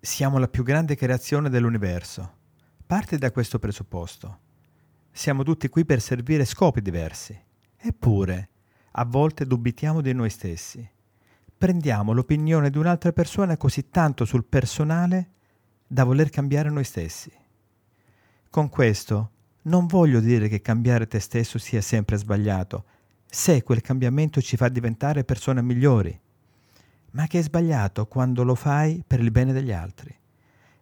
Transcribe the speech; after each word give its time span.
Siamo 0.00 0.38
la 0.38 0.46
più 0.46 0.62
grande 0.62 0.94
creazione 0.94 1.50
dell'universo. 1.50 2.36
Parte 2.86 3.18
da 3.18 3.32
questo 3.32 3.58
presupposto. 3.58 4.38
Siamo 5.10 5.42
tutti 5.42 5.68
qui 5.68 5.84
per 5.84 6.00
servire 6.00 6.44
scopi 6.44 6.80
diversi. 6.80 7.36
Eppure, 7.76 8.48
a 8.92 9.04
volte 9.04 9.44
dubitiamo 9.44 10.00
di 10.00 10.12
noi 10.12 10.30
stessi. 10.30 10.88
Prendiamo 11.58 12.12
l'opinione 12.12 12.70
di 12.70 12.78
un'altra 12.78 13.12
persona 13.12 13.56
così 13.56 13.90
tanto 13.90 14.24
sul 14.24 14.44
personale 14.44 15.30
da 15.84 16.04
voler 16.04 16.30
cambiare 16.30 16.70
noi 16.70 16.84
stessi. 16.84 17.32
Con 18.50 18.68
questo 18.68 19.30
non 19.62 19.88
voglio 19.88 20.20
dire 20.20 20.46
che 20.46 20.60
cambiare 20.60 21.08
te 21.08 21.18
stesso 21.18 21.58
sia 21.58 21.80
sempre 21.80 22.16
sbagliato, 22.16 22.84
se 23.26 23.64
quel 23.64 23.80
cambiamento 23.80 24.40
ci 24.40 24.56
fa 24.56 24.68
diventare 24.68 25.24
persone 25.24 25.60
migliori, 25.60 26.18
ma 27.12 27.26
che 27.26 27.38
è 27.38 27.42
sbagliato 27.42 28.06
quando 28.06 28.44
lo 28.44 28.54
fai 28.54 29.02
per 29.06 29.20
il 29.20 29.30
bene 29.30 29.52
degli 29.52 29.72
altri. 29.72 30.14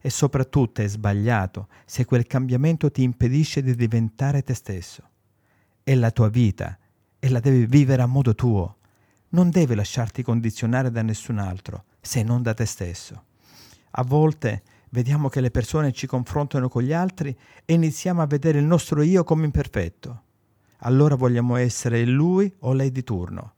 E 0.01 0.11
soprattutto 0.11 0.83
è 0.83 0.87
sbagliato 0.87 1.69
se 1.85 2.05
quel 2.05 2.27
cambiamento 2.27 2.91
ti 2.91 3.03
impedisce 3.03 3.63
di 3.63 3.75
diventare 3.75 4.43
te 4.43 4.55
stesso. 4.55 5.03
È 5.83 5.95
la 5.95 6.11
tua 6.11 6.29
vita 6.29 6.79
e 7.19 7.29
la 7.29 7.41
devi 7.41 7.67
vivere 7.67 8.03
a 8.03 8.07
modo 8.07 8.35
tuo. 8.35 8.77
Non 9.31 9.51
devi 9.51 9.75
lasciarti 9.75 10.23
condizionare 10.23 10.91
da 10.91 11.03
nessun 11.03 11.39
altro, 11.39 11.85
se 12.01 12.23
non 12.23 12.43
da 12.43 12.55
te 12.55 12.67
stesso. 12.67 13.25
A 13.91 14.03
volte 14.05 14.63
vediamo 14.91 15.29
che 15.29 15.41
le 15.41 15.51
persone 15.51 15.93
ci 15.93 16.07
confrontano 16.07 16.69
con 16.69 16.83
gli 16.83 16.93
altri 16.93 17.37
e 17.65 17.75
iniziamo 17.75 18.23
a 18.23 18.27
vedere 18.27 18.59
il 18.59 18.65
nostro 18.65 19.03
io 19.03 19.25
come 19.25 19.45
imperfetto. 19.45 20.23
Allora 20.81 21.15
vogliamo 21.15 21.57
essere 21.57 22.05
lui 22.05 22.55
o 22.61 22.73
lei 22.73 22.93
di 22.93 23.03
turno. 23.03 23.55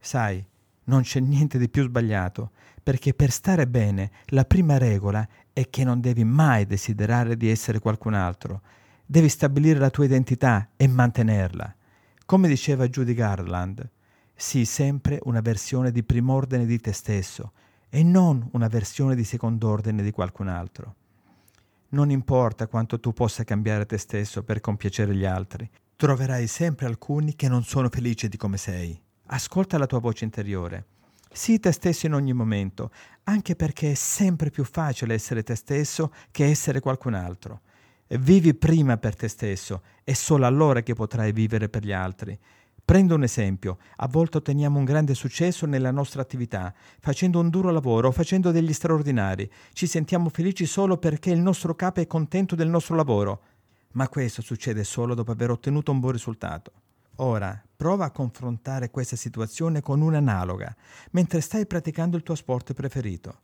Sai, 0.00 0.44
non 0.92 1.02
c'è 1.02 1.20
niente 1.20 1.56
di 1.56 1.70
più 1.70 1.84
sbagliato, 1.84 2.50
perché 2.82 3.14
per 3.14 3.30
stare 3.30 3.66
bene 3.66 4.10
la 4.26 4.44
prima 4.44 4.76
regola 4.76 5.26
è 5.50 5.70
che 5.70 5.84
non 5.84 6.02
devi 6.02 6.22
mai 6.22 6.66
desiderare 6.66 7.38
di 7.38 7.48
essere 7.48 7.78
qualcun 7.78 8.12
altro. 8.12 8.60
Devi 9.06 9.30
stabilire 9.30 9.78
la 9.78 9.88
tua 9.88 10.04
identità 10.04 10.68
e 10.76 10.86
mantenerla. 10.86 11.74
Come 12.26 12.46
diceva 12.46 12.88
Judy 12.88 13.14
Garland, 13.14 13.88
sii 14.34 14.66
sempre 14.66 15.18
una 15.22 15.40
versione 15.40 15.90
di 15.90 16.02
prim'ordine 16.02 16.66
di 16.66 16.78
te 16.78 16.92
stesso 16.92 17.52
e 17.88 18.02
non 18.02 18.46
una 18.52 18.68
versione 18.68 19.14
di 19.14 19.24
second'ordine 19.24 20.02
di 20.02 20.10
qualcun 20.10 20.48
altro. 20.48 20.94
Non 21.90 22.10
importa 22.10 22.66
quanto 22.66 23.00
tu 23.00 23.12
possa 23.12 23.44
cambiare 23.44 23.86
te 23.86 23.96
stesso 23.96 24.42
per 24.42 24.60
compiacere 24.60 25.14
gli 25.14 25.24
altri, 25.24 25.68
troverai 25.96 26.46
sempre 26.46 26.84
alcuni 26.84 27.34
che 27.34 27.48
non 27.48 27.64
sono 27.64 27.88
felici 27.88 28.28
di 28.28 28.36
come 28.36 28.58
sei. 28.58 29.01
Ascolta 29.34 29.78
la 29.78 29.86
tua 29.86 29.98
voce 29.98 30.24
interiore. 30.24 30.84
Sii 31.32 31.58
te 31.58 31.72
stesso 31.72 32.04
in 32.04 32.12
ogni 32.12 32.34
momento, 32.34 32.90
anche 33.24 33.56
perché 33.56 33.92
è 33.92 33.94
sempre 33.94 34.50
più 34.50 34.62
facile 34.62 35.14
essere 35.14 35.42
te 35.42 35.54
stesso 35.54 36.12
che 36.30 36.44
essere 36.44 36.80
qualcun 36.80 37.14
altro. 37.14 37.62
Vivi 38.08 38.52
prima 38.52 38.98
per 38.98 39.16
te 39.16 39.28
stesso, 39.28 39.84
è 40.04 40.12
solo 40.12 40.44
allora 40.44 40.82
che 40.82 40.92
potrai 40.92 41.32
vivere 41.32 41.70
per 41.70 41.82
gli 41.82 41.92
altri. 41.92 42.38
Prendo 42.84 43.14
un 43.14 43.22
esempio, 43.22 43.78
a 43.96 44.06
volte 44.06 44.36
otteniamo 44.36 44.78
un 44.78 44.84
grande 44.84 45.14
successo 45.14 45.64
nella 45.64 45.90
nostra 45.90 46.20
attività, 46.20 46.74
facendo 47.00 47.40
un 47.40 47.48
duro 47.48 47.70
lavoro 47.70 48.12
facendo 48.12 48.50
degli 48.50 48.74
straordinari. 48.74 49.50
Ci 49.72 49.86
sentiamo 49.86 50.28
felici 50.28 50.66
solo 50.66 50.98
perché 50.98 51.30
il 51.30 51.40
nostro 51.40 51.74
capo 51.74 52.00
è 52.00 52.06
contento 52.06 52.54
del 52.54 52.68
nostro 52.68 52.96
lavoro. 52.96 53.42
Ma 53.92 54.10
questo 54.10 54.42
succede 54.42 54.84
solo 54.84 55.14
dopo 55.14 55.30
aver 55.30 55.52
ottenuto 55.52 55.90
un 55.90 56.00
buon 56.00 56.12
risultato. 56.12 56.81
Ora, 57.16 57.62
prova 57.76 58.06
a 58.06 58.10
confrontare 58.10 58.90
questa 58.90 59.16
situazione 59.16 59.80
con 59.80 60.00
un'analoga, 60.00 60.74
mentre 61.10 61.40
stai 61.40 61.66
praticando 61.66 62.16
il 62.16 62.22
tuo 62.22 62.34
sport 62.34 62.72
preferito. 62.72 63.40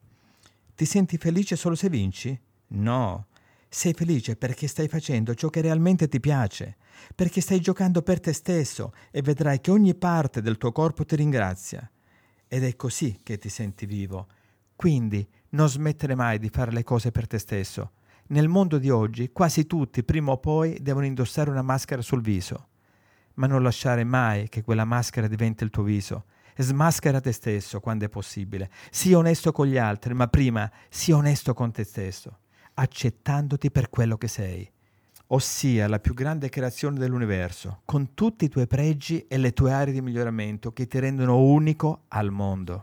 Ti 0.74 0.84
senti 0.84 1.18
felice 1.18 1.56
solo 1.56 1.74
se 1.74 1.88
vinci? 1.88 2.40
No, 2.68 3.26
sei 3.68 3.92
felice 3.92 4.36
perché 4.36 4.66
stai 4.66 4.88
facendo 4.88 5.34
ciò 5.34 5.50
che 5.50 5.60
realmente 5.60 6.08
ti 6.08 6.20
piace, 6.20 6.76
perché 7.14 7.40
stai 7.40 7.60
giocando 7.60 8.00
per 8.02 8.20
te 8.20 8.32
stesso 8.32 8.92
e 9.10 9.20
vedrai 9.20 9.60
che 9.60 9.70
ogni 9.70 9.94
parte 9.94 10.40
del 10.40 10.56
tuo 10.56 10.72
corpo 10.72 11.04
ti 11.04 11.16
ringrazia. 11.16 11.88
Ed 12.46 12.64
è 12.64 12.76
così 12.76 13.20
che 13.22 13.36
ti 13.36 13.50
senti 13.50 13.84
vivo. 13.84 14.26
Quindi 14.74 15.26
non 15.50 15.68
smettere 15.68 16.14
mai 16.14 16.38
di 16.38 16.48
fare 16.48 16.72
le 16.72 16.84
cose 16.84 17.10
per 17.10 17.26
te 17.26 17.38
stesso. 17.38 17.92
Nel 18.28 18.48
mondo 18.48 18.78
di 18.78 18.88
oggi 18.88 19.30
quasi 19.32 19.66
tutti 19.66 20.02
prima 20.02 20.32
o 20.32 20.38
poi 20.38 20.78
devono 20.80 21.04
indossare 21.04 21.50
una 21.50 21.62
maschera 21.62 22.00
sul 22.00 22.22
viso. 22.22 22.68
Ma 23.38 23.48
non 23.48 23.62
lasciare 23.62 24.04
mai 24.04 24.48
che 24.48 24.62
quella 24.62 24.84
maschera 24.84 25.26
diventi 25.26 25.64
il 25.64 25.70
tuo 25.70 25.82
viso. 25.82 26.26
Smaschera 26.56 27.20
te 27.20 27.32
stesso 27.32 27.80
quando 27.80 28.04
è 28.04 28.08
possibile. 28.08 28.70
Sii 28.90 29.14
onesto 29.14 29.50
con 29.50 29.66
gli 29.66 29.78
altri, 29.78 30.14
ma 30.14 30.28
prima 30.28 30.70
sii 30.88 31.14
onesto 31.14 31.54
con 31.54 31.72
te 31.72 31.84
stesso 31.84 32.38
accettandoti 32.78 33.70
per 33.70 33.90
quello 33.90 34.16
che 34.16 34.28
sei, 34.28 34.68
ossia 35.28 35.88
la 35.88 35.98
più 35.98 36.14
grande 36.14 36.48
creazione 36.48 36.98
dell'universo, 36.98 37.80
con 37.84 38.14
tutti 38.14 38.44
i 38.44 38.48
tuoi 38.48 38.66
pregi 38.66 39.26
e 39.26 39.36
le 39.36 39.52
tue 39.52 39.72
aree 39.72 39.92
di 39.92 40.00
miglioramento 40.00 40.72
che 40.72 40.86
ti 40.86 40.98
rendono 40.98 41.40
unico 41.40 42.04
al 42.08 42.30
mondo. 42.30 42.82